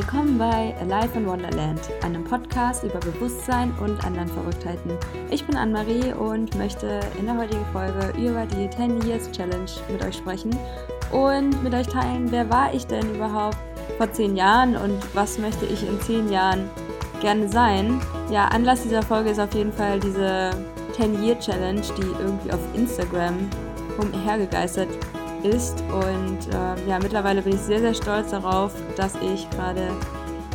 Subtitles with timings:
[0.00, 4.92] Willkommen bei Alive in Wonderland, einem Podcast über Bewusstsein und anderen Verrücktheiten.
[5.30, 10.02] Ich bin Anne-Marie und möchte in der heutigen Folge über die 10 Years Challenge mit
[10.02, 10.56] euch sprechen
[11.12, 13.58] und mit euch teilen, wer war ich denn überhaupt
[13.98, 16.70] vor 10 Jahren und was möchte ich in 10 Jahren
[17.20, 18.00] gerne sein.
[18.30, 20.52] Ja, Anlass dieser Folge ist auf jeden Fall diese
[20.92, 23.34] 10 Year Challenge, die irgendwie auf Instagram
[23.98, 24.88] umhergegeistert
[25.44, 25.82] ist.
[25.92, 29.88] Und äh, ja, mittlerweile bin ich sehr, sehr stolz darauf, dass ich gerade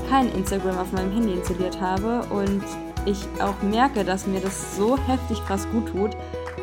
[0.09, 2.63] kein Instagram auf meinem Handy installiert habe und
[3.05, 6.11] ich auch merke, dass mir das so heftig krass gut tut.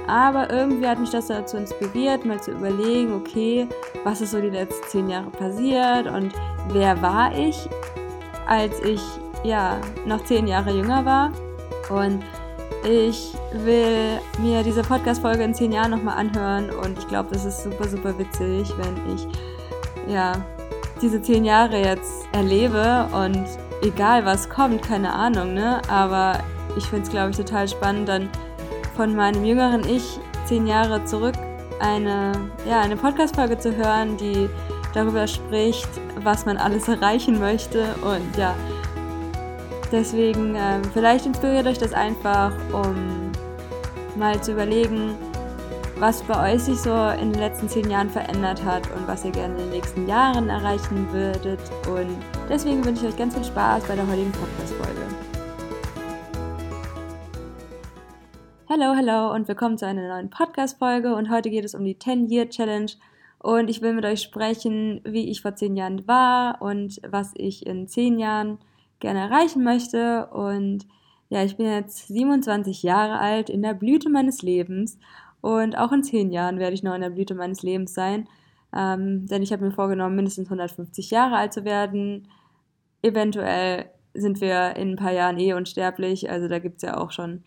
[0.07, 3.69] Aber irgendwie hat mich das dazu inspiriert, mal zu überlegen, okay,
[4.05, 6.33] was ist so die letzten zehn Jahre passiert und
[6.69, 7.69] wer war ich,
[8.47, 9.01] als ich
[9.45, 11.33] ja noch zehn Jahre jünger war.
[11.89, 12.25] Und
[12.85, 17.63] ich will mir diese Podcast-Folge in zehn Jahren nochmal anhören und ich glaube, das ist
[17.63, 19.27] super, super witzig, wenn ich
[20.13, 20.33] ja
[21.01, 23.45] diese zehn Jahre jetzt erlebe und
[23.83, 25.81] egal was kommt, keine Ahnung, ne?
[25.89, 26.39] Aber
[26.77, 28.29] ich finde es, glaube ich, total spannend, dann
[28.97, 31.35] von meinem jüngeren Ich zehn Jahre zurück
[31.81, 32.33] eine,
[32.69, 34.49] ja, eine Podcast-Folge zu hören, die
[34.95, 35.89] darüber spricht,
[36.23, 38.55] was man alles erreichen möchte und ja,
[39.93, 43.31] Deswegen, äh, vielleicht inspiriert euch das einfach, um
[44.17, 45.15] mal zu überlegen,
[45.99, 49.33] was bei euch sich so in den letzten zehn Jahren verändert hat und was ihr
[49.33, 51.61] gerne in den nächsten Jahren erreichen würdet.
[51.87, 52.17] Und
[52.49, 55.03] deswegen wünsche ich euch ganz viel Spaß bei der heutigen Podcast-Folge.
[58.71, 61.15] Hallo, hallo und willkommen zu einer neuen Podcast-Folge.
[61.15, 62.93] Und heute geht es um die 10-Year-Challenge.
[63.41, 67.67] Und ich will mit euch sprechen, wie ich vor zehn Jahren war und was ich
[67.67, 68.59] in zehn Jahren
[69.03, 70.27] gerne erreichen möchte.
[70.29, 70.87] Und
[71.29, 74.99] ja, ich bin jetzt 27 Jahre alt, in der Blüte meines Lebens.
[75.43, 78.29] Und auch in zehn Jahren werde ich noch in der Blüte meines Lebens sein.
[78.75, 82.29] Ähm, denn ich habe mir vorgenommen, mindestens 150 Jahre alt zu werden.
[83.03, 86.31] Eventuell sind wir in ein paar Jahren eh unsterblich.
[86.31, 87.43] Also da gibt es ja auch schon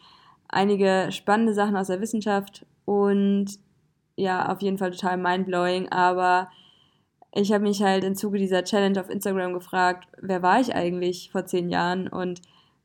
[0.48, 2.66] einige spannende Sachen aus der Wissenschaft.
[2.84, 3.48] Und
[4.16, 5.90] ja, auf jeden Fall total mindblowing.
[5.90, 6.50] Aber
[7.36, 11.30] ich habe mich halt im Zuge dieser Challenge auf Instagram gefragt, wer war ich eigentlich
[11.32, 12.42] vor zehn Jahren und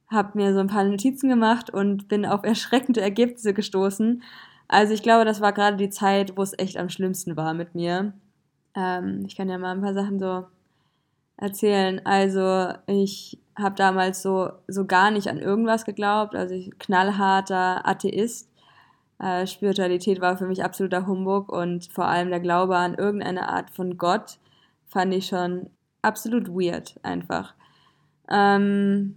[0.08, 4.22] habe mir so ein paar Notizen gemacht und bin auf erschreckende Ergebnisse gestoßen.
[4.68, 7.74] Also ich glaube, das war gerade die Zeit, wo es echt am schlimmsten war mit
[7.74, 8.12] mir.
[8.74, 10.44] Ähm, ich kann ja mal ein paar Sachen so
[11.36, 12.04] erzählen.
[12.04, 16.34] Also ich habe damals so, so gar nicht an irgendwas geglaubt.
[16.34, 18.49] Also ich knallharter Atheist.
[19.20, 23.70] Äh, Spiritualität war für mich absoluter Humbug und vor allem der Glaube an irgendeine Art
[23.70, 24.38] von Gott
[24.86, 25.70] fand ich schon
[26.02, 27.54] absolut weird einfach.
[28.30, 29.16] Ähm,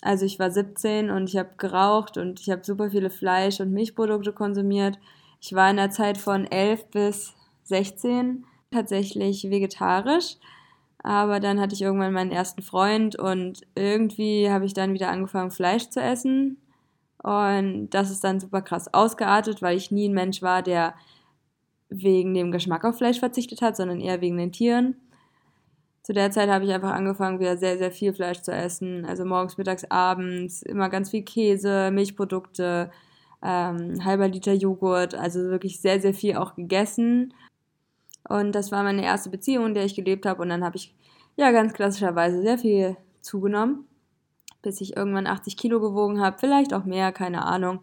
[0.00, 3.72] also ich war 17 und ich habe geraucht und ich habe super viele Fleisch- und
[3.72, 4.98] Milchprodukte konsumiert.
[5.40, 7.34] Ich war in der Zeit von 11 bis
[7.64, 10.36] 16 tatsächlich vegetarisch.
[11.04, 15.50] Aber dann hatte ich irgendwann meinen ersten Freund und irgendwie habe ich dann wieder angefangen,
[15.50, 16.61] Fleisch zu essen.
[17.22, 20.94] Und das ist dann super krass ausgeartet, weil ich nie ein Mensch war, der
[21.88, 24.96] wegen dem Geschmack auf Fleisch verzichtet hat, sondern eher wegen den Tieren.
[26.02, 29.04] Zu der Zeit habe ich einfach angefangen, wieder sehr, sehr viel Fleisch zu essen.
[29.04, 32.90] Also morgens, mittags, abends, immer ganz viel Käse, Milchprodukte,
[33.40, 37.34] ähm, halber Liter Joghurt, also wirklich sehr, sehr viel auch gegessen.
[38.28, 40.42] Und das war meine erste Beziehung, in der ich gelebt habe.
[40.42, 40.94] Und dann habe ich
[41.36, 43.86] ja ganz klassischerweise sehr viel zugenommen
[44.62, 47.80] bis ich irgendwann 80 Kilo gewogen habe, vielleicht auch mehr, keine Ahnung.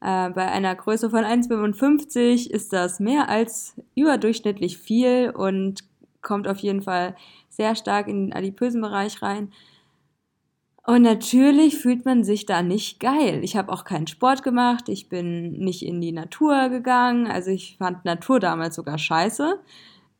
[0.00, 5.84] Äh, bei einer Größe von 1,55 ist das mehr als überdurchschnittlich viel und
[6.22, 7.16] kommt auf jeden Fall
[7.48, 9.52] sehr stark in den adipösen Bereich rein.
[10.86, 13.40] Und natürlich fühlt man sich da nicht geil.
[13.44, 17.76] Ich habe auch keinen Sport gemacht, ich bin nicht in die Natur gegangen, also ich
[17.78, 19.60] fand Natur damals sogar scheiße.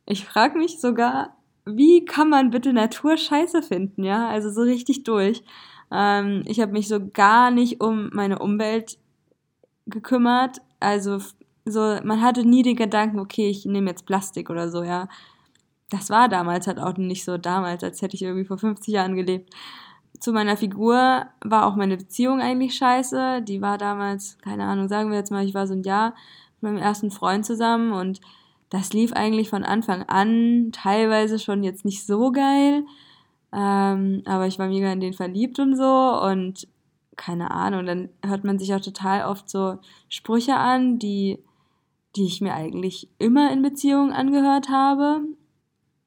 [0.05, 1.35] Ich frage mich sogar,
[1.65, 4.27] wie kann man bitte Natur scheiße finden, ja?
[4.29, 5.43] Also so richtig durch.
[5.91, 8.97] Ähm, ich habe mich so gar nicht um meine Umwelt
[9.85, 10.61] gekümmert.
[10.79, 11.19] Also
[11.65, 15.07] so, man hatte nie den Gedanken, okay, ich nehme jetzt Plastik oder so, ja.
[15.89, 19.15] Das war damals halt auch nicht so damals, als hätte ich irgendwie vor 50 Jahren
[19.15, 19.53] gelebt.
[20.19, 23.41] Zu meiner Figur war auch meine Beziehung eigentlich scheiße.
[23.41, 26.15] Die war damals, keine Ahnung, sagen wir jetzt mal, ich war so ein Jahr
[26.61, 28.21] mit meinem ersten Freund zusammen und
[28.69, 32.85] das lief eigentlich von Anfang an teilweise schon jetzt nicht so geil.
[33.53, 36.67] Ähm, aber ich war mega in den verliebt und so und
[37.17, 39.77] keine Ahnung, dann hört man sich auch total oft so
[40.09, 41.39] Sprüche an, die,
[42.15, 45.21] die ich mir eigentlich immer in Beziehungen angehört habe.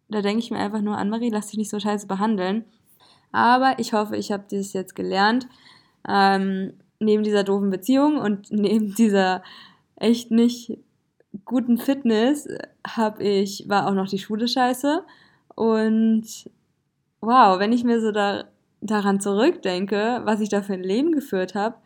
[0.08, 2.64] Da denke ich mir einfach nur, Anne-Marie, lass dich nicht so scheiße behandeln.
[3.32, 5.49] Aber ich hoffe, ich habe dieses jetzt gelernt.
[6.08, 9.43] Ähm, neben dieser doofen Beziehung und neben dieser
[9.97, 10.79] echt nicht
[11.44, 12.49] guten Fitness
[12.87, 15.05] habe ich, war auch noch die Schule scheiße.
[15.55, 16.25] Und
[17.26, 18.44] wow, wenn ich mir so da,
[18.81, 21.76] daran zurückdenke, was ich da für ein Leben geführt habe,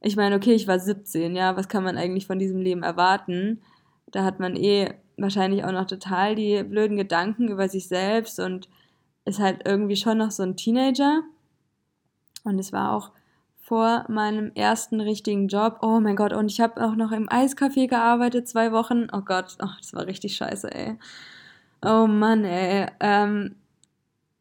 [0.00, 3.60] ich meine, okay, ich war 17, ja, was kann man eigentlich von diesem Leben erwarten?
[4.12, 8.68] Da hat man eh wahrscheinlich auch noch total die blöden Gedanken über sich selbst und
[9.24, 11.22] ist halt irgendwie schon noch so ein Teenager.
[12.44, 13.10] Und es war auch
[13.60, 15.80] vor meinem ersten richtigen Job.
[15.82, 19.08] Oh mein Gott, und ich habe auch noch im Eiscafé gearbeitet, zwei Wochen.
[19.12, 20.98] Oh Gott, oh, das war richtig scheiße, ey.
[21.84, 22.86] Oh Mann, ey.
[23.00, 23.56] Ähm,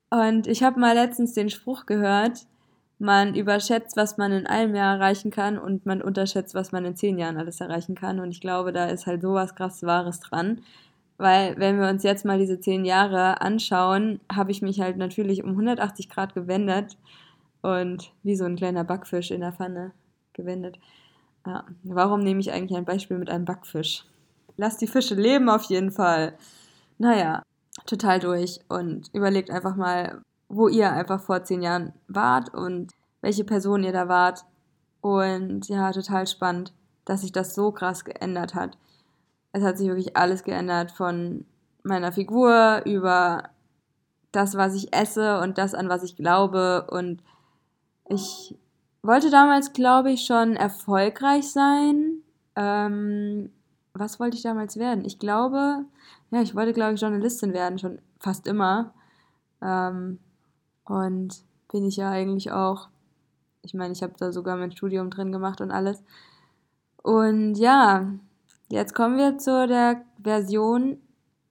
[0.10, 2.48] und ich habe mal letztens den Spruch gehört,
[3.00, 6.96] man überschätzt, was man in einem Jahr erreichen kann und man unterschätzt, was man in
[6.96, 8.20] zehn Jahren alles erreichen kann.
[8.20, 10.62] Und ich glaube, da ist halt sowas krass Wahres dran.
[11.18, 15.44] Weil wenn wir uns jetzt mal diese zehn Jahre anschauen, habe ich mich halt natürlich
[15.44, 16.98] um 180 Grad gewendet
[17.62, 19.92] und wie so ein kleiner Backfisch in der Pfanne
[20.34, 20.80] gewendet.
[21.46, 21.66] Ja.
[21.84, 24.06] Warum nehme ich eigentlich ein Beispiel mit einem Backfisch?
[24.58, 26.34] Lass die Fische leben auf jeden Fall.
[26.98, 27.44] Naja,
[27.88, 33.44] total durch und überlegt einfach mal, wo ihr einfach vor zehn Jahren wart und welche
[33.44, 34.46] Person ihr da wart.
[35.02, 36.74] Und ja, total spannend,
[37.06, 38.78] dass sich das so krass geändert hat.
[39.52, 41.46] Es hat sich wirklich alles geändert von
[41.84, 43.50] meiner Figur über
[44.32, 46.88] das, was ich esse und das, an was ich glaube.
[46.92, 47.24] Und
[48.10, 48.56] ich
[49.02, 52.22] wollte damals, glaube ich, schon erfolgreich sein.
[52.56, 53.52] Ähm,
[53.94, 55.06] was wollte ich damals werden?
[55.06, 55.86] Ich glaube,
[56.32, 58.94] ja, ich wollte, glaube ich, Journalistin werden, schon fast immer.
[59.62, 60.20] Ähm,
[60.86, 62.90] und bin ich ja eigentlich auch.
[63.62, 66.04] Ich meine, ich habe da sogar mein Studium drin gemacht und alles.
[67.04, 68.12] Und ja,
[68.70, 71.02] jetzt kommen wir zu der Version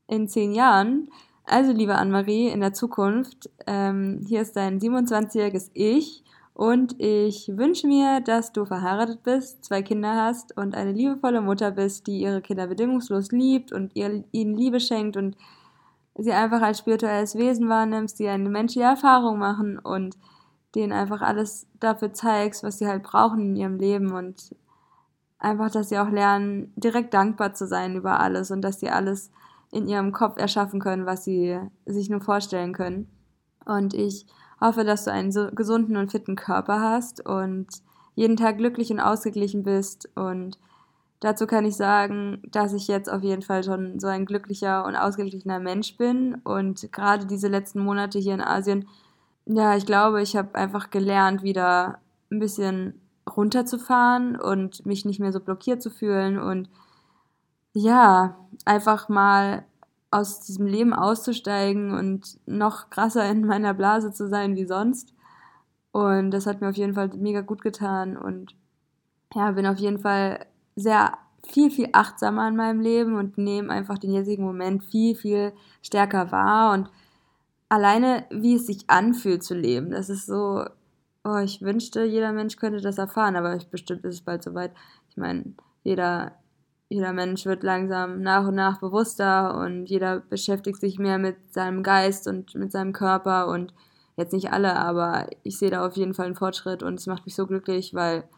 [0.06, 1.08] in zehn Jahren.
[1.44, 6.24] Also, liebe Anne-Marie, in der Zukunft, ähm, hier ist dein 27-jähriges Ich
[6.56, 11.70] und ich wünsche mir, dass du verheiratet bist, zwei Kinder hast und eine liebevolle Mutter
[11.70, 15.36] bist, die ihre Kinder bedingungslos liebt und ihr, ihnen Liebe schenkt und
[16.16, 20.16] sie einfach als spirituelles Wesen wahrnimmst, die eine menschliche Erfahrung machen und
[20.74, 24.56] denen einfach alles dafür zeigst, was sie halt brauchen in ihrem Leben und
[25.38, 29.30] einfach, dass sie auch lernen, direkt dankbar zu sein über alles und dass sie alles
[29.72, 33.10] in ihrem Kopf erschaffen können, was sie sich nur vorstellen können.
[33.66, 34.24] Und ich
[34.60, 37.66] hoffe, dass du einen so gesunden und fitten Körper hast und
[38.14, 40.58] jeden Tag glücklich und ausgeglichen bist und
[41.20, 44.96] Dazu kann ich sagen, dass ich jetzt auf jeden Fall schon so ein glücklicher und
[44.96, 46.34] ausgeglichener Mensch bin.
[46.44, 48.86] Und gerade diese letzten Monate hier in Asien,
[49.46, 52.00] ja, ich glaube, ich habe einfach gelernt, wieder
[52.30, 56.68] ein bisschen runterzufahren und mich nicht mehr so blockiert zu fühlen und
[57.72, 59.64] ja, einfach mal
[60.16, 65.14] aus diesem Leben auszusteigen und noch krasser in meiner Blase zu sein wie sonst.
[65.92, 68.54] Und das hat mir auf jeden Fall mega gut getan und
[69.34, 73.98] ja, bin auf jeden Fall sehr viel, viel achtsamer in meinem Leben und nehme einfach
[73.98, 75.52] den jetzigen Moment viel, viel
[75.82, 76.90] stärker wahr und
[77.68, 80.64] alleine, wie es sich anfühlt zu leben, das ist so,
[81.24, 84.72] oh, ich wünschte, jeder Mensch könnte das erfahren, aber ich, bestimmt ist es bald soweit.
[85.08, 86.32] Ich meine, jeder,
[86.88, 91.82] jeder Mensch wird langsam nach und nach bewusster und jeder beschäftigt sich mehr mit seinem
[91.82, 93.74] Geist und mit seinem Körper und
[94.16, 97.26] jetzt nicht alle, aber ich sehe da auf jeden Fall einen Fortschritt und es macht
[97.26, 98.28] mich so glücklich, weil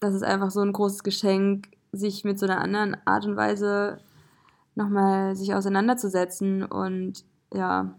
[0.00, 3.98] das ist einfach so ein großes Geschenk, sich mit so einer anderen Art und Weise
[4.74, 7.96] nochmal sich auseinanderzusetzen und ja,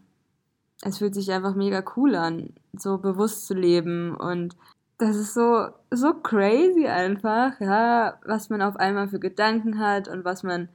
[0.81, 4.55] es fühlt sich einfach mega cool an, so bewusst zu leben und
[4.97, 10.23] das ist so, so crazy einfach, ja, was man auf einmal für Gedanken hat und
[10.23, 10.69] was man,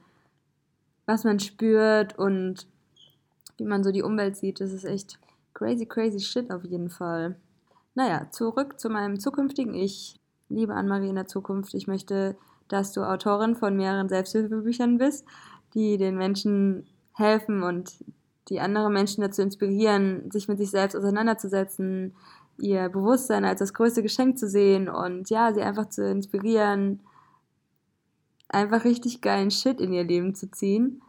[1.05, 2.67] was man spürt und
[3.57, 4.59] wie man so die Umwelt sieht.
[4.59, 5.19] Das ist echt
[5.53, 7.35] crazy, crazy shit auf jeden Fall.
[7.95, 12.35] Naja, zurück zu meinem zukünftigen Ich liebe Anne-Marie in der Zukunft, ich möchte,
[12.67, 15.25] dass du Autorin von mehreren Selbsthilfebüchern bist,
[15.73, 18.03] die den Menschen helfen und
[18.49, 22.13] die andere Menschen dazu inspirieren, sich mit sich selbst auseinanderzusetzen,
[22.61, 27.01] ihr Bewusstsein als das größte Geschenk zu sehen und ja, sie einfach zu inspirieren,
[28.49, 31.01] einfach richtig geilen Shit in ihr Leben zu ziehen.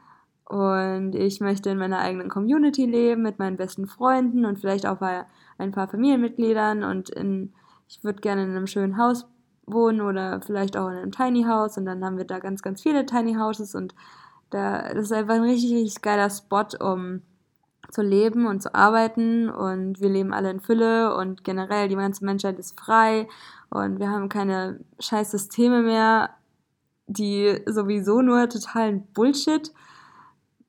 [0.45, 4.99] Und ich möchte in meiner eigenen Community leben, mit meinen besten Freunden und vielleicht auch
[4.99, 5.25] bei
[5.59, 6.85] ein paar Familienmitgliedern.
[6.85, 7.53] Und in,
[7.89, 9.27] ich würde gerne in einem schönen Haus
[9.67, 11.79] wohnen oder vielleicht auch in einem Tiny House.
[11.79, 13.75] Und dann haben wir da ganz, ganz viele Tiny Houses.
[13.75, 13.95] Und
[14.51, 17.23] da, das ist einfach ein richtig, richtig geiler Spot, um
[17.93, 22.25] zu leben und zu arbeiten und wir leben alle in Fülle und generell die ganze
[22.25, 23.29] Menschheit ist frei
[23.71, 26.31] und wir haben keine scheiß Systeme mehr,
[27.07, 29.73] die sowieso nur totalen Bullshit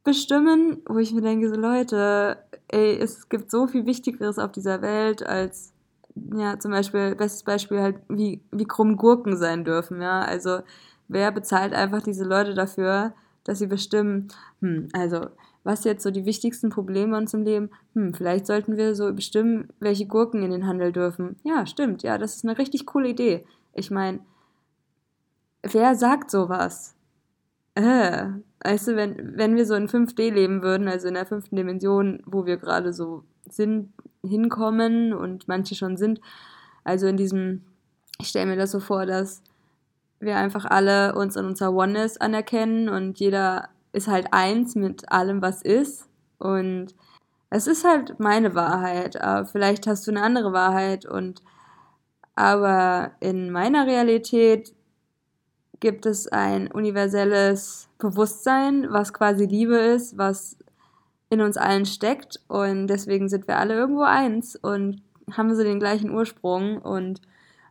[0.04, 2.38] bestimmen, wo ich mir denke, so Leute,
[2.68, 5.74] ey, es gibt so viel Wichtigeres auf dieser Welt als
[6.16, 10.22] ja, zum Beispiel, bestes Beispiel halt, wie, wie krumm Gurken sein dürfen, ja.
[10.22, 10.60] Also,
[11.08, 13.14] wer bezahlt einfach diese Leute dafür,
[13.44, 14.28] dass sie bestimmen,
[14.62, 15.28] hm, also,
[15.64, 17.70] was jetzt so die wichtigsten Probleme uns im Leben?
[17.94, 21.38] Hm, vielleicht sollten wir so bestimmen, welche Gurken in den Handel dürfen.
[21.44, 23.46] Ja, stimmt, ja, das ist eine richtig coole Idee.
[23.74, 24.20] Ich meine,
[25.64, 26.96] wer sagt sowas?
[27.76, 28.28] Äh,
[28.64, 32.22] weißt du, wenn, wenn wir so in 5D leben würden, also in der fünften Dimension,
[32.26, 36.22] wo wir gerade so sind, hinkommen und manche schon sind,
[36.84, 37.64] also in diesem,
[38.20, 39.42] ich stelle mir das so vor, dass
[40.20, 45.42] wir einfach alle uns in unserer Oneness anerkennen und jeder ist halt eins mit allem,
[45.42, 46.10] was ist.
[46.40, 46.94] Und
[47.50, 49.22] es ist halt meine Wahrheit.
[49.22, 51.42] Aber vielleicht hast du eine andere Wahrheit und
[52.36, 54.74] aber in meiner Realität
[55.80, 60.58] gibt es ein universelles Bewusstsein, was quasi Liebe ist, was
[61.30, 65.80] in uns allen steckt und deswegen sind wir alle irgendwo eins und haben so den
[65.80, 67.22] gleichen Ursprung und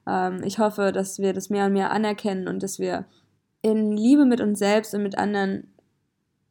[0.07, 3.07] ähm, ich hoffe, dass wir das mehr und mehr anerkennen und dass wir
[3.62, 5.72] in Liebe mit uns selbst und mit anderen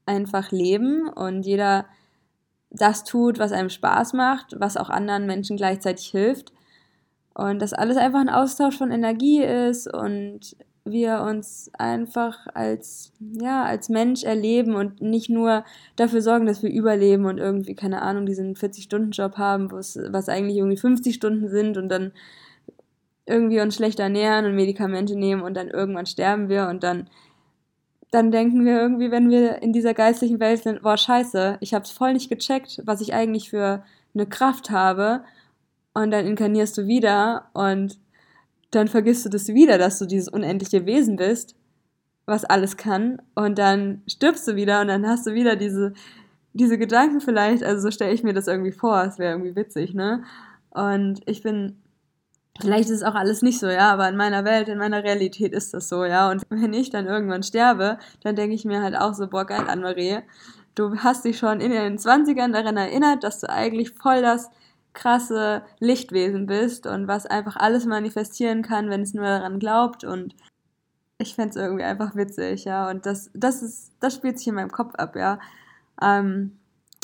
[0.06, 1.86] einfach leben und jeder
[2.70, 6.54] das tut, was einem Spaß macht, was auch anderen Menschen gleichzeitig hilft.
[7.34, 13.64] Und dass alles einfach ein Austausch von Energie ist und wir uns einfach als, ja,
[13.64, 15.64] als Mensch erleben und nicht nur
[15.96, 20.78] dafür sorgen, dass wir überleben und irgendwie, keine Ahnung, diesen 40-Stunden-Job haben, was eigentlich irgendwie
[20.78, 22.12] 50 Stunden sind und dann
[23.26, 27.08] irgendwie uns schlecht ernähren und Medikamente nehmen und dann irgendwann sterben wir und dann
[28.12, 31.92] dann denken wir irgendwie, wenn wir in dieser geistlichen Welt sind, boah, scheiße, ich hab's
[31.92, 35.24] voll nicht gecheckt, was ich eigentlich für eine Kraft habe.
[35.94, 37.98] Und dann inkarnierst du wieder und
[38.72, 41.56] dann vergisst du das wieder, dass du dieses unendliche Wesen bist,
[42.26, 43.22] was alles kann.
[43.36, 45.94] Und dann stirbst du wieder und dann hast du wieder diese,
[46.54, 47.64] diese Gedanken vielleicht.
[47.64, 49.04] Also so stelle ich mir das irgendwie vor.
[49.04, 50.24] Es wäre irgendwie witzig, ne?
[50.70, 51.81] Und ich bin
[52.62, 55.54] Vielleicht ist es auch alles nicht so, ja, aber in meiner Welt, in meiner Realität
[55.54, 56.30] ist das so, ja.
[56.30, 59.66] Und wenn ich dann irgendwann sterbe, dann denke ich mir halt auch so, boah, geil,
[59.68, 60.20] Anne-Marie,
[60.76, 64.50] du hast dich schon in den 20ern daran erinnert, dass du eigentlich voll das
[64.94, 70.36] krasse Lichtwesen bist und was einfach alles manifestieren kann, wenn es nur daran glaubt und
[71.18, 72.90] ich fände es irgendwie einfach witzig, ja.
[72.90, 75.40] Und das, das ist, das spielt sich in meinem Kopf ab, ja.
[76.02, 76.58] Ähm,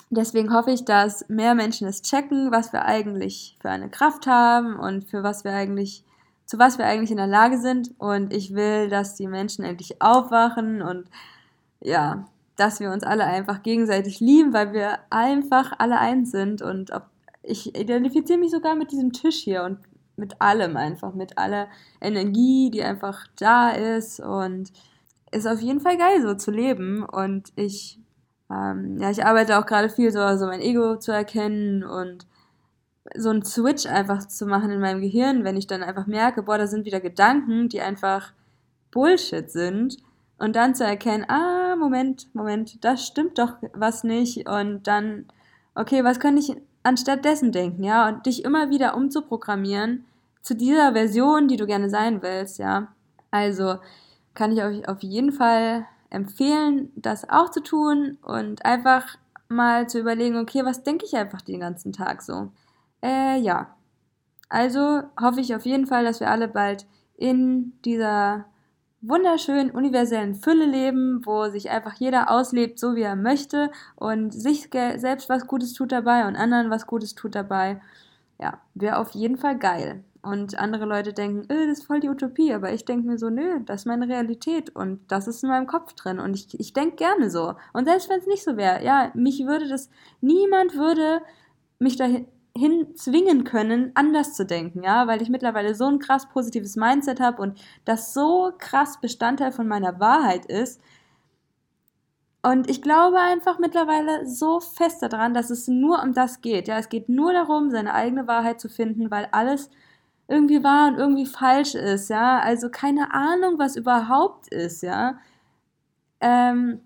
[0.10, 4.80] Deswegen hoffe ich, dass mehr Menschen es checken, was wir eigentlich für eine Kraft haben
[4.80, 6.04] und für was wir eigentlich,
[6.46, 7.92] zu was wir eigentlich in der Lage sind.
[7.98, 11.10] Und ich will, dass die Menschen endlich aufwachen und
[11.82, 16.62] ja, dass wir uns alle einfach gegenseitig lieben, weil wir einfach alle eins sind.
[16.62, 17.04] Und ob,
[17.44, 19.80] ich identifiziere mich sogar mit diesem Tisch hier und
[20.16, 21.68] mit allem einfach, mit aller
[22.02, 24.22] Energie, die einfach da ist.
[24.22, 24.72] Und
[25.32, 27.04] ist auf jeden Fall geil, so zu leben.
[27.04, 28.00] Und ich
[28.52, 32.26] ähm, ja, ich arbeite auch gerade viel so, so mein Ego zu erkennen und
[33.16, 36.58] so einen Switch einfach zu machen in meinem Gehirn, wenn ich dann einfach merke, boah,
[36.58, 38.34] da sind wieder Gedanken, die einfach
[38.92, 39.98] Bullshit sind.
[40.40, 44.48] Und dann zu erkennen, ah, Moment, Moment, das stimmt doch was nicht.
[44.48, 45.26] Und dann,
[45.74, 50.06] okay, was kann ich anstatt dessen denken, ja, und dich immer wieder umzuprogrammieren
[50.42, 52.90] zu dieser Version, die du gerne sein willst, ja.
[53.32, 53.78] Also
[54.34, 59.18] kann ich euch auf jeden Fall empfehlen, das auch zu tun und einfach
[59.50, 62.52] mal zu überlegen, okay, was denke ich einfach den ganzen Tag so?
[63.02, 63.76] Äh, ja.
[64.50, 66.86] Also hoffe ich auf jeden Fall, dass wir alle bald
[67.18, 68.46] in dieser
[69.02, 74.70] wunderschönen universellen Fülle leben, wo sich einfach jeder auslebt, so wie er möchte und sich
[74.72, 77.82] selbst was Gutes tut dabei und anderen was Gutes tut dabei.
[78.40, 80.04] Ja, wäre auf jeden Fall geil.
[80.28, 83.30] Und andere Leute denken, äh, das ist voll die Utopie, aber ich denke mir so,
[83.30, 86.74] nö, das ist meine Realität und das ist in meinem Kopf drin und ich, ich
[86.74, 87.56] denke gerne so.
[87.74, 91.22] Und selbst wenn es nicht so wäre, ja, mich würde das, niemand würde
[91.80, 92.28] mich dahin
[92.96, 97.42] zwingen können, anders zu denken, ja, weil ich mittlerweile so ein krass positives Mindset habe
[97.42, 100.82] und das so krass Bestandteil von meiner Wahrheit ist.
[102.42, 106.68] Und ich glaube einfach mittlerweile so fest daran, dass es nur um das geht.
[106.68, 109.70] Ja, es geht nur darum, seine eigene Wahrheit zu finden, weil alles
[110.28, 112.40] irgendwie wahr und irgendwie falsch ist, ja.
[112.40, 115.20] Also keine Ahnung, was überhaupt ist, ja.
[116.20, 116.82] Ähm,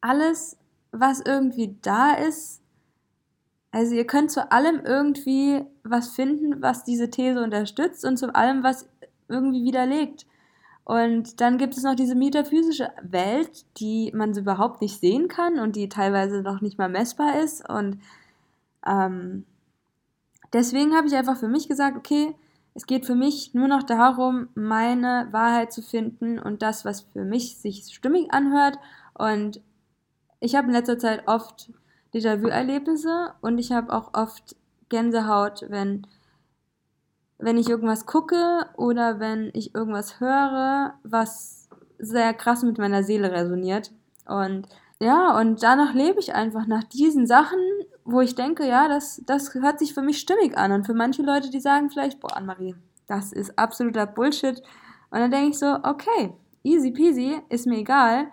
[0.00, 0.56] alles,
[0.92, 2.62] was irgendwie da ist,
[3.74, 8.62] also ihr könnt zu allem irgendwie was finden, was diese These unterstützt und zu allem,
[8.62, 8.88] was
[9.28, 10.26] irgendwie widerlegt.
[10.84, 15.58] Und dann gibt es noch diese metaphysische Welt, die man so überhaupt nicht sehen kann
[15.58, 17.68] und die teilweise noch nicht mal messbar ist.
[17.68, 17.98] Und
[18.86, 19.44] ähm,
[20.52, 22.36] deswegen habe ich einfach für mich gesagt, okay,
[22.74, 27.24] es geht für mich nur noch darum, meine Wahrheit zu finden und das, was für
[27.24, 28.78] mich sich stimmig anhört.
[29.14, 29.60] Und
[30.40, 31.72] ich habe in letzter Zeit oft
[32.12, 34.56] Déjà-vu-Erlebnisse und ich habe auch oft
[34.88, 36.06] Gänsehaut, wenn,
[37.38, 43.30] wenn ich irgendwas gucke oder wenn ich irgendwas höre, was sehr krass mit meiner Seele
[43.30, 43.92] resoniert.
[44.26, 44.66] Und
[45.00, 47.60] ja, und danach lebe ich einfach nach diesen Sachen,
[48.04, 50.72] wo ich denke, ja, das, das hört sich für mich stimmig an.
[50.72, 52.74] Und für manche Leute, die sagen vielleicht, boah, Anne-Marie,
[53.06, 54.60] das ist absoluter Bullshit.
[55.10, 58.28] Und dann denke ich so, okay, easy peasy, ist mir egal.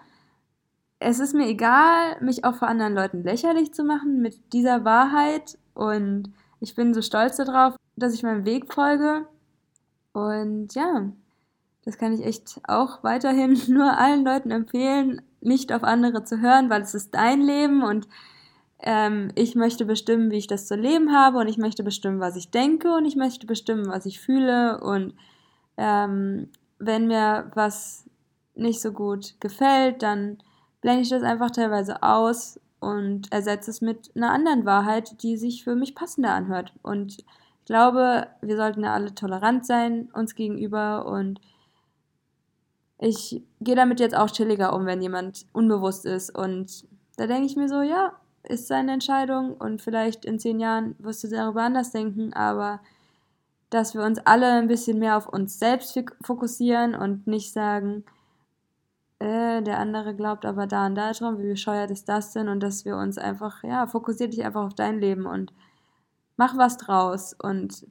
[0.99, 5.57] Es ist mir egal, mich auch vor anderen Leuten lächerlich zu machen mit dieser Wahrheit.
[5.73, 9.25] Und ich bin so stolz darauf, dass ich meinem Weg folge.
[10.13, 11.11] Und ja,
[11.85, 16.69] das kann ich echt auch weiterhin nur allen Leuten empfehlen, nicht auf andere zu hören,
[16.69, 18.07] weil es ist dein Leben und
[18.81, 22.35] ähm, ich möchte bestimmen, wie ich das zu leben habe und ich möchte bestimmen, was
[22.35, 25.13] ich denke und ich möchte bestimmen, was ich fühle und
[25.77, 28.09] ähm, wenn mir was
[28.55, 30.37] nicht so gut gefällt, dann
[30.81, 35.63] blende ich das einfach teilweise aus und ersetze es mit einer anderen Wahrheit, die sich
[35.63, 36.73] für mich passender anhört.
[36.81, 37.25] Und ich
[37.65, 41.39] glaube, wir sollten ja alle tolerant sein uns gegenüber und
[42.97, 46.35] ich gehe damit jetzt auch chilliger um, wenn jemand unbewusst ist.
[46.35, 46.85] Und
[47.17, 51.23] da denke ich mir so, ja, ist seine Entscheidung und vielleicht in zehn Jahren wirst
[51.23, 52.81] du darüber anders denken, aber
[53.69, 58.03] dass wir uns alle ein bisschen mehr auf uns selbst fokussieren und nicht sagen,
[59.19, 62.49] äh, der andere glaubt aber da und da dran, wie bescheuert ist das denn?
[62.49, 65.53] Und dass wir uns einfach, ja, fokussier dich einfach auf dein Leben und
[66.37, 67.33] mach was draus.
[67.33, 67.85] Und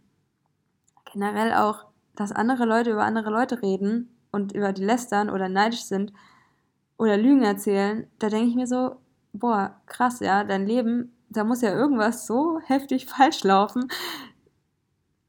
[1.13, 5.85] generell auch, dass andere Leute über andere Leute reden und über die lästern oder neidisch
[5.85, 6.13] sind
[6.99, 8.97] oder Lügen erzählen, da denke ich mir so,
[9.33, 13.89] boah, krass, ja, dein Leben, da muss ja irgendwas so heftig falsch laufen.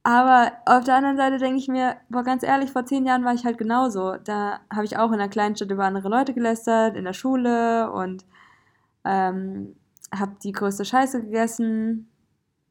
[0.03, 3.36] Aber auf der anderen Seite denke ich mir, boah, ganz ehrlich, vor zehn Jahren war
[3.36, 4.15] ich halt genauso.
[4.17, 7.91] Da habe ich auch in einer kleinen Stadt über andere Leute gelästert, in der Schule
[7.91, 8.25] und
[9.05, 9.75] ähm,
[10.13, 12.10] habe die größte Scheiße gegessen.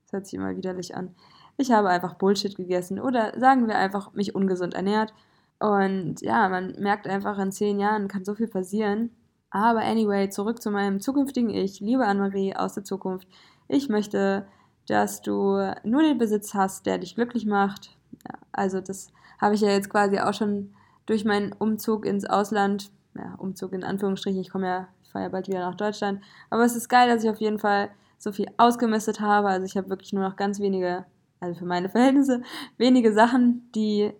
[0.04, 1.14] Das hört sich immer widerlich an.
[1.56, 5.14] Ich habe einfach Bullshit gegessen oder sagen wir einfach mich ungesund ernährt.
[5.60, 9.10] Und ja, man merkt einfach, in zehn Jahren kann so viel passieren.
[9.50, 11.80] Aber anyway, zurück zu meinem zukünftigen Ich.
[11.80, 13.26] Liebe Anne-Marie aus der Zukunft.
[13.66, 14.46] Ich möchte,
[14.86, 17.96] dass du nur den Besitz hast, der dich glücklich macht.
[18.28, 19.08] Ja, also das
[19.40, 20.74] habe ich ja jetzt quasi auch schon
[21.06, 25.28] durch meinen Umzug ins Ausland, ja, Umzug in Anführungsstrichen, ich komme ja, ich fahre ja
[25.30, 26.22] bald wieder nach Deutschland.
[26.50, 29.48] Aber es ist geil, dass ich auf jeden Fall so viel ausgemistet habe.
[29.48, 31.06] Also ich habe wirklich nur noch ganz wenige,
[31.40, 32.42] also für meine Verhältnisse,
[32.76, 34.12] wenige Sachen, die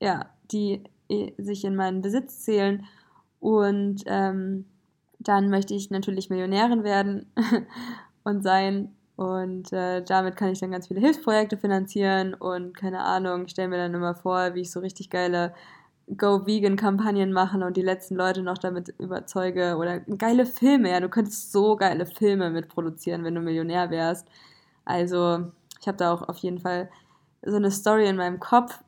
[0.00, 2.84] ja die äh, sich in meinen Besitz zählen.
[3.40, 4.64] Und ähm,
[5.18, 7.26] dann möchte ich natürlich Millionärin werden
[8.24, 8.94] und sein.
[9.16, 13.66] Und äh, damit kann ich dann ganz viele Hilfsprojekte finanzieren und keine Ahnung, ich stelle
[13.66, 15.52] mir dann immer vor, wie ich so richtig geile
[16.16, 19.76] Go-Vegan-Kampagnen mache und die letzten Leute noch damit überzeuge.
[19.76, 24.26] Oder geile Filme, ja, du könntest so geile Filme mitproduzieren, wenn du Millionär wärst.
[24.84, 26.88] Also, ich habe da auch auf jeden Fall
[27.42, 28.80] so eine Story in meinem Kopf,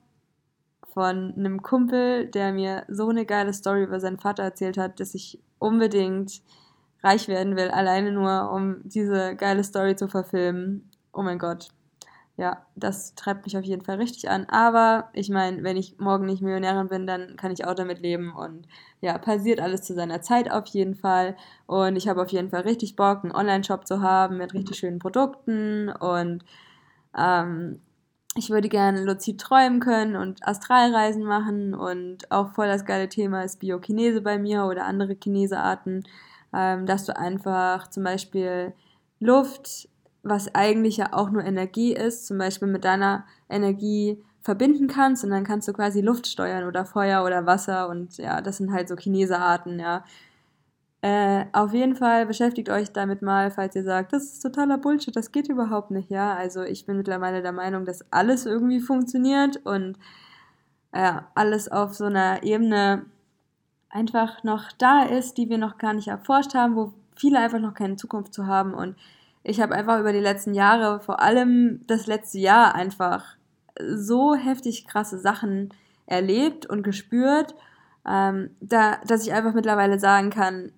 [0.92, 5.14] von einem Kumpel, der mir so eine geile Story über seinen Vater erzählt hat, dass
[5.14, 6.42] ich unbedingt
[7.02, 10.90] reich werden will, alleine nur, um diese geile Story zu verfilmen.
[11.12, 11.68] Oh mein Gott.
[12.36, 14.46] Ja, das treibt mich auf jeden Fall richtig an.
[14.46, 18.32] Aber ich meine, wenn ich morgen nicht Millionärin bin, dann kann ich auch damit leben.
[18.34, 18.66] Und
[19.02, 21.36] ja, passiert alles zu seiner Zeit auf jeden Fall.
[21.66, 24.98] Und ich habe auf jeden Fall richtig Bock, einen Online-Shop zu haben mit richtig schönen
[24.98, 26.44] Produkten und
[27.16, 27.80] ähm,
[28.36, 33.42] ich würde gerne luzid träumen können und Astralreisen machen und auch voll das geile Thema
[33.42, 36.04] ist Biokinese bei mir oder andere Kinesearten,
[36.54, 38.72] ähm, dass du einfach zum Beispiel
[39.18, 39.88] Luft,
[40.22, 45.30] was eigentlich ja auch nur Energie ist, zum Beispiel mit deiner Energie verbinden kannst und
[45.30, 48.88] dann kannst du quasi Luft steuern oder Feuer oder Wasser und ja, das sind halt
[48.88, 50.04] so Kinesearten, ja.
[51.02, 55.16] Äh, auf jeden Fall beschäftigt euch damit mal, falls ihr sagt, das ist totaler Bullshit,
[55.16, 56.34] das geht überhaupt nicht, ja.
[56.34, 59.96] Also ich bin mittlerweile der Meinung, dass alles irgendwie funktioniert und
[60.92, 63.06] äh, alles auf so einer Ebene
[63.88, 67.74] einfach noch da ist, die wir noch gar nicht erforscht haben, wo viele einfach noch
[67.74, 68.74] keine Zukunft zu haben.
[68.74, 68.96] Und
[69.42, 73.24] ich habe einfach über die letzten Jahre, vor allem das letzte Jahr, einfach
[73.78, 75.70] so heftig krasse Sachen
[76.06, 77.54] erlebt und gespürt,
[78.06, 80.72] ähm, da, dass ich einfach mittlerweile sagen kann,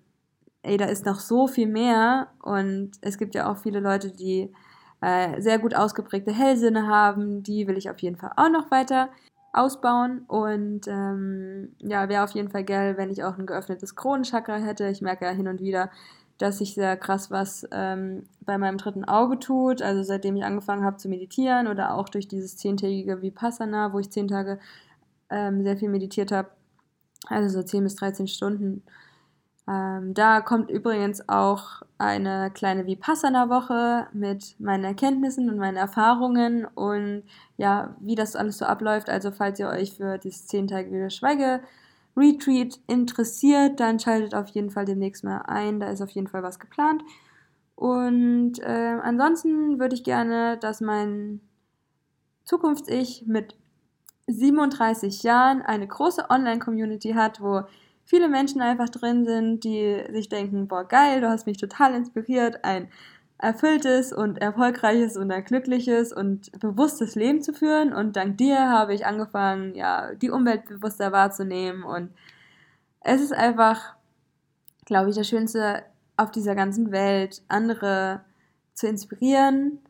[0.63, 4.53] ey, da ist noch so viel mehr und es gibt ja auch viele Leute, die
[5.01, 9.09] äh, sehr gut ausgeprägte Hellsinne haben, die will ich auf jeden Fall auch noch weiter
[9.53, 14.57] ausbauen und ähm, ja, wäre auf jeden Fall geil, wenn ich auch ein geöffnetes Kronenchakra
[14.57, 14.89] hätte.
[14.89, 15.91] Ich merke ja hin und wieder,
[16.39, 19.83] dass sich sehr krass was ähm, bei meinem dritten Auge tut.
[19.83, 24.11] Also seitdem ich angefangen habe zu meditieren oder auch durch dieses zehntägige Vipassana, wo ich
[24.11, 24.59] zehn Tage
[25.31, 26.49] ähm, sehr viel meditiert habe,
[27.29, 28.83] also so 10 bis 13 Stunden
[29.69, 37.23] ähm, da kommt übrigens auch eine kleine Vipassana-Woche mit meinen Erkenntnissen und meinen Erfahrungen und
[37.57, 39.09] ja, wie das alles so abläuft.
[39.09, 41.09] Also falls ihr euch für dieses zehntägige
[42.17, 45.79] Retreat interessiert, dann schaltet auf jeden Fall demnächst mal ein.
[45.79, 47.03] Da ist auf jeden Fall was geplant.
[47.77, 51.41] Und äh, ansonsten würde ich gerne, dass mein
[52.45, 53.57] Zukunfts-Ich mit
[54.27, 57.63] 37 Jahren eine große Online-Community hat, wo
[58.05, 62.65] viele Menschen einfach drin sind, die sich denken, boah, geil, du hast mich total inspiriert,
[62.65, 62.89] ein
[63.39, 67.93] erfülltes und erfolgreiches und ein glückliches und bewusstes Leben zu führen.
[67.93, 71.83] Und dank dir habe ich angefangen, ja, die Umwelt bewusster wahrzunehmen.
[71.83, 72.11] Und
[73.01, 73.97] es ist einfach,
[74.85, 75.83] glaube ich, das Schönste
[76.17, 78.21] auf dieser ganzen Welt, andere
[78.75, 79.81] zu inspirieren,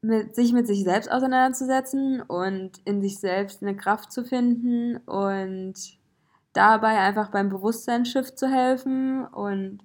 [0.00, 5.97] mit, sich mit sich selbst auseinanderzusetzen und in sich selbst eine Kraft zu finden und
[6.52, 9.80] dabei einfach beim Bewusstseinsschiff zu helfen und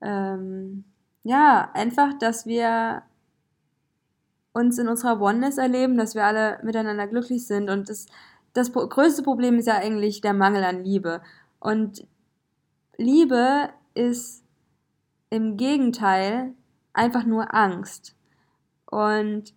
[0.00, 0.84] ähm,
[1.24, 3.02] ja, einfach, dass wir
[4.52, 8.06] uns in unserer Oneness erleben, dass wir alle miteinander glücklich sind und das,
[8.52, 11.20] das größte Problem ist ja eigentlich der Mangel an Liebe
[11.60, 12.06] und
[12.96, 14.44] Liebe ist
[15.30, 16.54] im Gegenteil
[16.92, 18.16] einfach nur Angst.
[18.86, 19.54] Und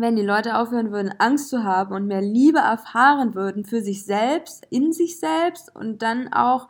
[0.00, 4.04] wenn die Leute aufhören würden, Angst zu haben und mehr Liebe erfahren würden für sich
[4.04, 6.68] selbst, in sich selbst und dann auch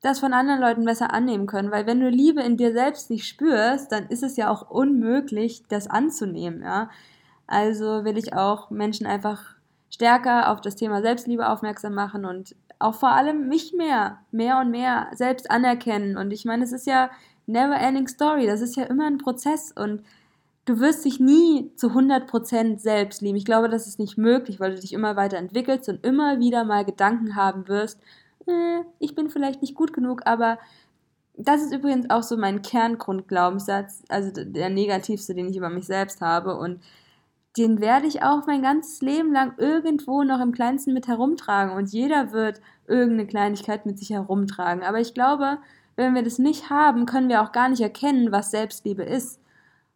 [0.00, 1.70] das von anderen Leuten besser annehmen können.
[1.70, 5.62] Weil wenn du Liebe in dir selbst nicht spürst, dann ist es ja auch unmöglich,
[5.68, 6.90] das anzunehmen, ja.
[7.46, 9.56] Also will ich auch Menschen einfach
[9.90, 14.70] stärker auf das Thema Selbstliebe aufmerksam machen und auch vor allem mich mehr, mehr und
[14.70, 16.16] mehr selbst anerkennen.
[16.16, 17.10] Und ich meine, es ist ja
[17.46, 18.46] never ending story.
[18.46, 20.02] Das ist ja immer ein Prozess und
[20.64, 23.36] du wirst dich nie zu 100% selbst lieben.
[23.36, 26.64] Ich glaube, das ist nicht möglich, weil du dich immer weiter entwickelst und immer wieder
[26.64, 28.00] mal Gedanken haben wirst,
[28.46, 30.58] äh, ich bin vielleicht nicht gut genug, aber
[31.36, 36.20] das ist übrigens auch so mein Kerngrundglaubenssatz, also der negativste, den ich über mich selbst
[36.20, 36.80] habe und
[37.56, 41.92] den werde ich auch mein ganzes Leben lang irgendwo noch im kleinsten mit herumtragen und
[41.92, 44.82] jeder wird irgendeine Kleinigkeit mit sich herumtragen.
[44.82, 45.58] Aber ich glaube,
[45.96, 49.41] wenn wir das nicht haben, können wir auch gar nicht erkennen, was Selbstliebe ist.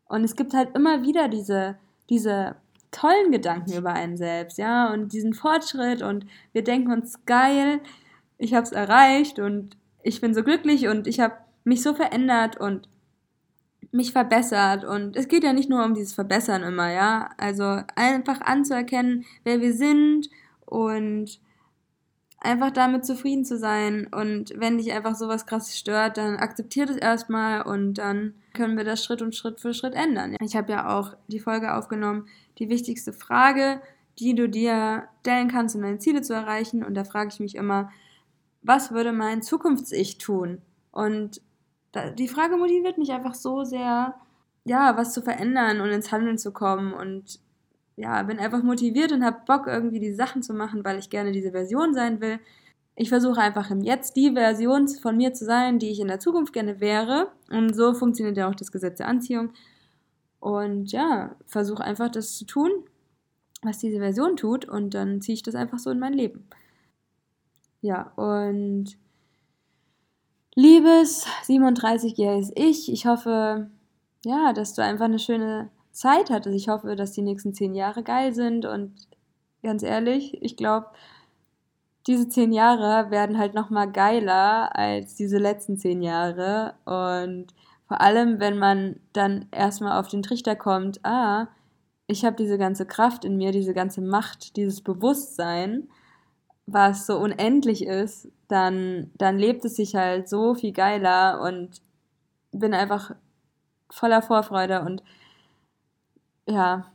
[0.09, 1.77] Und es gibt halt immer wieder diese,
[2.09, 2.57] diese
[2.91, 7.81] tollen Gedanken über einen selbst, ja, und diesen Fortschritt und wir denken uns, geil,
[8.39, 12.59] ich habe es erreicht und ich bin so glücklich und ich habe mich so verändert
[12.59, 12.89] und
[13.93, 14.85] mich verbessert.
[14.85, 17.31] Und es geht ja nicht nur um dieses Verbessern immer, ja.
[17.39, 20.29] Also einfach anzuerkennen, wer wir sind
[20.65, 21.41] und
[22.47, 24.07] einfach damit zufrieden zu sein.
[24.07, 28.85] Und wenn dich einfach sowas krasses stört, dann akzeptiert es erstmal und dann können wir
[28.85, 30.37] das Schritt und Schritt für Schritt ändern.
[30.41, 32.27] Ich habe ja auch die Folge aufgenommen,
[32.59, 33.83] die wichtigste Frage,
[34.19, 36.83] die du dir stellen kannst, um deine Ziele zu erreichen.
[36.83, 37.91] Und da frage ich mich immer,
[38.63, 40.63] was würde mein Zukunfts-Ich tun?
[40.91, 41.43] Und
[42.19, 44.15] die Frage motiviert mich einfach so sehr,
[44.65, 47.39] ja, was zu verändern und ins Handeln zu kommen und
[47.97, 51.33] ja, bin einfach motiviert und habe Bock, irgendwie die Sachen zu machen, weil ich gerne
[51.33, 52.39] diese Version sein will.
[52.95, 56.21] Ich versuche einfach im Jetzt die Version von mir zu sein, die ich in der
[56.21, 57.33] Zukunft gerne wäre.
[57.51, 59.51] Und so funktioniert ja auch das Gesetz der Anziehung.
[60.41, 62.71] Und ja, versuche einfach das zu tun,
[63.63, 64.67] was diese Version tut.
[64.67, 66.47] Und dann ziehe ich das einfach so in mein Leben.
[67.81, 68.97] Ja, und
[70.55, 73.71] liebes 37-jähriges Ich, ich hoffe,
[74.25, 76.55] ja, dass du einfach eine schöne Zeit hattest.
[76.57, 78.67] Ich hoffe, dass die nächsten zehn Jahre geil sind.
[78.67, 78.95] Und
[79.63, 80.87] ganz ehrlich, ich glaube,
[82.07, 86.75] diese zehn Jahre werden halt nochmal geiler als diese letzten zehn Jahre.
[86.85, 87.47] Und
[87.89, 91.49] vor allem, wenn man dann erstmal auf den Trichter kommt, ah,
[92.07, 95.89] ich habe diese ganze Kraft in mir, diese ganze Macht, dieses Bewusstsein,
[96.67, 101.81] was so unendlich ist, dann, dann lebt es sich halt so viel geiler und
[102.53, 103.15] bin einfach
[103.91, 104.83] voller Vorfreude.
[104.83, 105.03] Und
[106.47, 106.87] ja,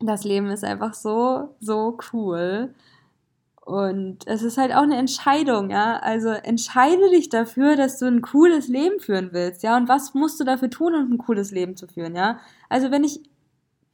[0.00, 2.74] das Leben ist einfach so, so cool.
[3.64, 5.96] Und es ist halt auch eine Entscheidung, ja.
[5.98, 9.76] Also entscheide dich dafür, dass du ein cooles Leben führen willst, ja.
[9.76, 12.38] Und was musst du dafür tun, um ein cooles Leben zu führen, ja?
[12.68, 13.22] Also wenn ich,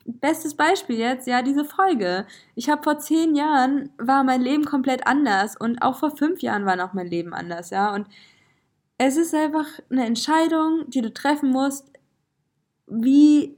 [0.07, 2.27] bestes Beispiel jetzt, ja, diese Folge.
[2.57, 6.67] Ich habe vor zehn Jahren war mein Leben komplett anders und auch vor fünf Jahren
[6.67, 7.95] war noch mein Leben anders, ja.
[7.95, 8.09] Und
[8.99, 11.91] es ist einfach eine Entscheidung, die du treffen musst,
[12.87, 13.57] wie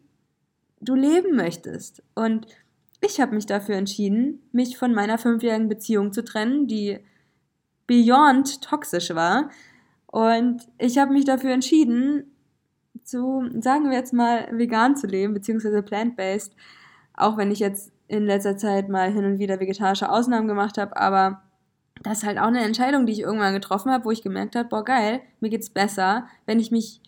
[0.83, 2.03] du leben möchtest.
[2.15, 2.47] Und
[3.01, 6.99] ich habe mich dafür entschieden, mich von meiner fünfjährigen Beziehung zu trennen, die
[7.87, 9.51] beyond toxisch war.
[10.07, 12.25] Und ich habe mich dafür entschieden,
[13.05, 16.55] zu, sagen wir jetzt mal, vegan zu leben, beziehungsweise plant-based.
[17.15, 20.97] Auch wenn ich jetzt in letzter Zeit mal hin und wieder vegetarische Ausnahmen gemacht habe,
[20.97, 21.43] aber
[22.03, 24.69] das ist halt auch eine Entscheidung, die ich irgendwann getroffen habe, wo ich gemerkt habe,
[24.69, 27.01] boah geil, mir geht's besser, wenn ich mich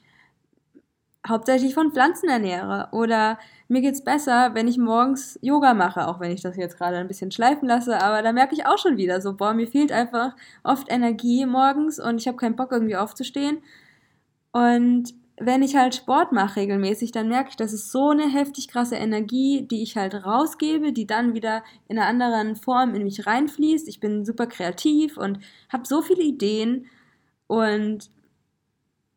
[1.29, 6.21] hauptsächlich von Pflanzen ernähre oder mir geht es besser, wenn ich morgens Yoga mache, auch
[6.21, 8.97] wenn ich das jetzt gerade ein bisschen schleifen lasse, aber da merke ich auch schon
[8.97, 12.97] wieder so, boah, mir fehlt einfach oft Energie morgens und ich habe keinen Bock irgendwie
[12.97, 13.59] aufzustehen.
[14.53, 18.69] Und wenn ich halt Sport mache regelmäßig, dann merke ich, das ist so eine heftig
[18.69, 23.27] krasse Energie, die ich halt rausgebe, die dann wieder in einer anderen Form in mich
[23.27, 23.89] reinfließt.
[23.89, 26.87] Ich bin super kreativ und habe so viele Ideen
[27.49, 28.11] und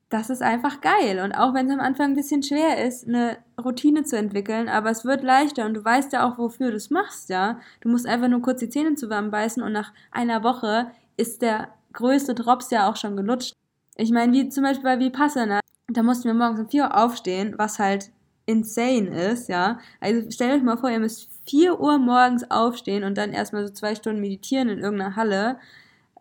[0.10, 1.20] das ist einfach geil.
[1.24, 4.90] Und auch wenn es am Anfang ein bisschen schwer ist, eine Routine zu entwickeln, aber
[4.90, 7.60] es wird leichter und du weißt ja auch, wofür du es machst, ja.
[7.82, 12.36] Du musst einfach nur kurz die Zähne zusammenbeißen und nach einer Woche ist der größte
[12.36, 13.54] Drops ja auch schon gelutscht.
[13.98, 17.56] Ich meine, wie zum Beispiel bei Vipassana, da mussten wir morgens um 4 Uhr aufstehen,
[17.58, 18.12] was halt
[18.46, 19.80] insane ist, ja.
[20.00, 23.74] Also stellt euch mal vor, ihr müsst 4 Uhr morgens aufstehen und dann erstmal so
[23.74, 25.60] zwei Stunden meditieren in irgendeiner Halle.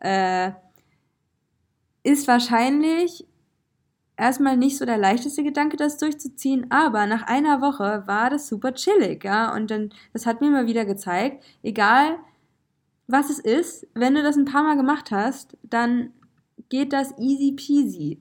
[0.00, 0.52] Äh,
[2.02, 3.26] ist wahrscheinlich
[4.16, 8.74] erstmal nicht so der leichteste Gedanke, das durchzuziehen, aber nach einer Woche war das super
[8.74, 9.54] chillig, ja.
[9.54, 12.18] Und dann, das hat mir mal wieder gezeigt, egal
[13.06, 16.12] was es ist, wenn du das ein paar Mal gemacht hast, dann
[16.68, 18.20] geht das easy peasy.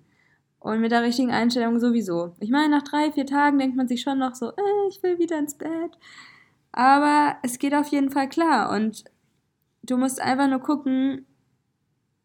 [0.59, 2.35] Und mit der richtigen Einstellung sowieso.
[2.39, 5.19] Ich meine, nach drei, vier Tagen denkt man sich schon noch so, äh, ich will
[5.19, 5.97] wieder ins Bett.
[6.71, 8.71] Aber es geht auf jeden Fall klar.
[8.71, 9.05] Und
[9.83, 11.25] du musst einfach nur gucken,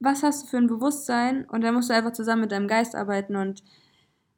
[0.01, 2.97] was hast du für ein Bewusstsein und dann musst du einfach zusammen mit deinem Geist
[2.97, 3.63] arbeiten und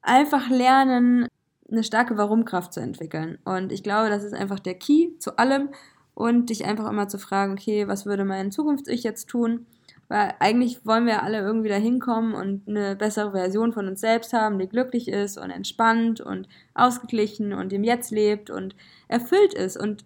[0.03, 1.29] einfach lernen,
[1.71, 3.39] eine starke Warum-Kraft zu entwickeln.
[3.45, 5.71] Und ich glaube, das ist einfach der Key zu allem
[6.15, 9.67] und dich einfach immer zu fragen, okay, was würde mein Zukunfts-Ich jetzt tun?
[10.09, 14.35] Weil eigentlich wollen wir alle irgendwie da hinkommen und eine bessere Version von uns selbst
[14.35, 18.77] haben, die glücklich ist und entspannt und ausgeglichen und im Jetzt lebt und
[19.09, 20.05] erfüllt ist und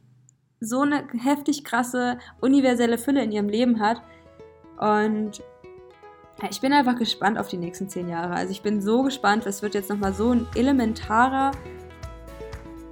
[0.61, 4.01] so eine heftig krasse universelle Fülle in ihrem Leben hat,
[4.79, 5.43] und
[6.51, 8.35] ich bin einfach gespannt auf die nächsten zehn Jahre.
[8.35, 11.53] Also ich bin so gespannt, es wird jetzt nochmal so ein elementarer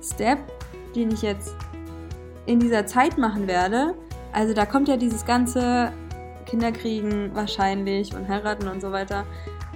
[0.02, 0.38] Step,
[0.94, 1.54] den ich jetzt
[2.46, 3.94] in dieser Zeit machen werde.
[4.32, 5.92] Also da kommt ja dieses ganze
[6.46, 9.24] Kinderkriegen wahrscheinlich und heiraten und so weiter.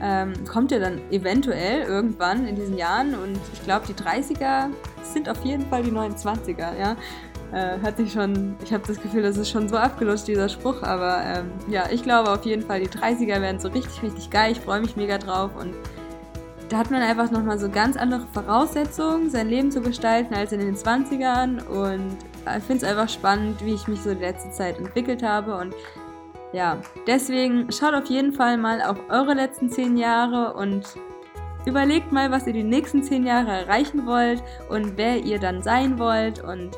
[0.00, 4.68] Ähm, kommt ja dann eventuell irgendwann in diesen Jahren und ich glaube, die 30er
[5.02, 6.96] sind auf jeden Fall die 29er, ja.
[7.52, 10.82] Äh, hat sich schon, ich habe das Gefühl, das ist schon so abgelutscht, dieser Spruch,
[10.82, 14.52] aber ähm, ja, ich glaube auf jeden Fall, die 30er werden so richtig, richtig geil.
[14.52, 15.72] Ich freue mich mega drauf und
[16.68, 20.60] da hat man einfach nochmal so ganz andere Voraussetzungen, sein Leben zu gestalten als in
[20.60, 22.16] den 20ern und
[22.58, 25.74] ich finde es einfach spannend, wie ich mich so die letzte Zeit entwickelt habe und
[26.52, 30.84] ja, deswegen schaut auf jeden Fall mal auf eure letzten 10 Jahre und
[31.66, 35.98] überlegt mal, was ihr die nächsten 10 Jahre erreichen wollt und wer ihr dann sein
[35.98, 36.70] wollt und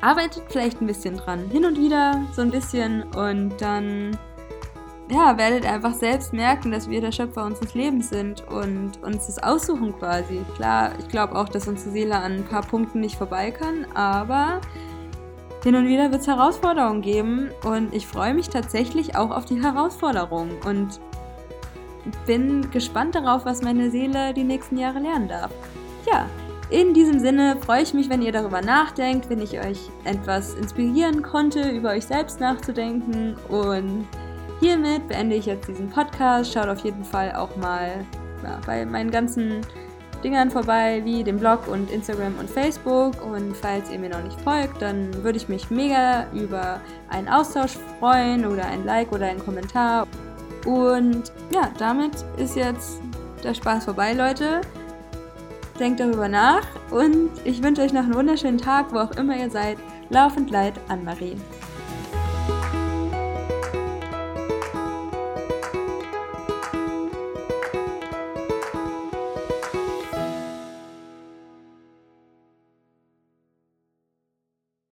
[0.00, 4.16] arbeitet vielleicht ein bisschen dran, hin und wieder so ein bisschen und dann
[5.10, 9.40] ja, werdet einfach selbst merken, dass wir der Schöpfer unseres Lebens sind und uns das
[9.40, 10.40] aussuchen quasi.
[10.56, 14.60] Klar, ich glaube auch, dass unsere Seele an ein paar Punkten nicht vorbei kann, aber
[15.62, 19.62] hin und wieder wird es Herausforderungen geben und ich freue mich tatsächlich auch auf die
[19.62, 21.00] Herausforderungen und
[22.26, 25.50] bin gespannt darauf, was meine Seele die nächsten Jahre lernen darf.
[26.10, 26.26] Ja,
[26.68, 31.22] in diesem Sinne freue ich mich, wenn ihr darüber nachdenkt, wenn ich euch etwas inspirieren
[31.22, 33.36] konnte, über euch selbst nachzudenken.
[33.48, 34.06] Und
[34.58, 36.52] hiermit beende ich jetzt diesen Podcast.
[36.52, 38.04] Schaut auf jeden Fall auch mal
[38.42, 39.60] ja, bei meinen ganzen
[40.24, 43.12] Dingern vorbei, wie dem Blog und Instagram und Facebook.
[43.24, 47.78] Und falls ihr mir noch nicht folgt, dann würde ich mich mega über einen Austausch
[48.00, 50.08] freuen oder ein Like oder einen Kommentar.
[50.64, 53.00] Und ja, damit ist jetzt
[53.44, 54.62] der Spaß vorbei, Leute
[55.76, 59.50] denkt darüber nach und ich wünsche euch noch einen wunderschönen Tag, wo auch immer ihr
[59.50, 59.78] seid.
[60.10, 61.36] Laufend Leid, Anne-Marie.